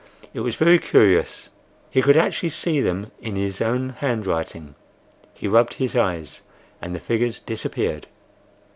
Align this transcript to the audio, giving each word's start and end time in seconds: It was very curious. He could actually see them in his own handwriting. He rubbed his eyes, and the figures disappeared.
It 0.33 0.39
was 0.39 0.55
very 0.55 0.79
curious. 0.79 1.51
He 1.91 2.01
could 2.01 2.17
actually 2.17 2.49
see 2.49 2.81
them 2.81 3.11
in 3.21 3.35
his 3.35 3.61
own 3.61 3.89
handwriting. 3.99 4.73
He 5.31 5.47
rubbed 5.47 5.75
his 5.75 5.95
eyes, 5.95 6.41
and 6.81 6.95
the 6.95 6.99
figures 6.99 7.39
disappeared. 7.39 8.07